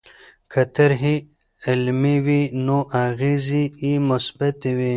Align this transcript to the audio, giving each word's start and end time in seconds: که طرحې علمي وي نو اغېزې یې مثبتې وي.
که 0.51 0.61
طرحې 0.75 1.15
علمي 1.69 2.15
وي 2.25 2.41
نو 2.65 2.77
اغېزې 3.05 3.63
یې 3.83 3.93
مثبتې 4.09 4.71
وي. 4.77 4.89